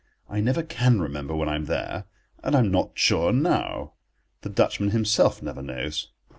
I 0.27 0.39
never 0.41 0.63
can 0.63 0.99
remember 0.99 1.35
when 1.35 1.47
I'm 1.47 1.65
there, 1.65 2.05
and 2.43 2.55
I 2.55 2.59
am 2.61 2.71
not 2.71 2.93
sure 2.97 3.31
now. 3.31 3.93
The 4.41 4.49
Dutchman 4.49 4.89
himself 4.89 5.43
never 5.43 5.61
knows. 5.61 6.09